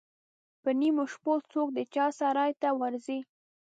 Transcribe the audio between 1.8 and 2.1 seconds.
چا